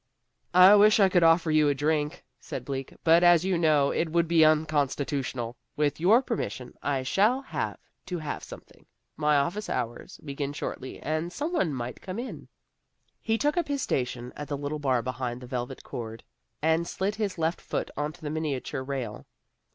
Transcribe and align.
"I 0.55 0.73
wish 0.73 0.99
I 0.99 1.09
could 1.09 1.21
offer 1.21 1.51
you 1.51 1.69
a 1.69 1.75
drink," 1.75 2.25
said 2.39 2.65
Bleak, 2.65 2.91
"but 3.03 3.23
as 3.23 3.45
you 3.45 3.55
know, 3.55 3.91
it 3.91 4.09
would 4.09 4.27
be 4.27 4.43
unconstitutional. 4.43 5.55
With 5.75 5.99
your 5.99 6.23
permission, 6.23 6.73
I 6.81 7.03
shall 7.03 7.39
have 7.43 7.77
to 8.07 8.17
have 8.17 8.43
something. 8.43 8.87
My 9.15 9.35
office 9.37 9.69
hours 9.69 10.19
begin 10.25 10.53
shortly, 10.53 10.99
and 11.01 11.31
some 11.31 11.53
one 11.53 11.71
might 11.71 12.01
come 12.01 12.17
in." 12.17 12.47
He 13.21 13.37
took 13.37 13.57
up 13.57 13.67
his 13.67 13.83
station 13.83 14.33
at 14.35 14.47
the 14.47 14.57
little 14.57 14.79
bar 14.79 15.03
behind 15.03 15.39
the 15.39 15.45
velvet 15.45 15.83
cord, 15.83 16.23
and 16.63 16.87
slid 16.87 17.13
his 17.13 17.37
left 17.37 17.61
foot 17.61 17.91
onto 17.95 18.21
the 18.21 18.31
miniature 18.31 18.81
rail. 18.81 19.27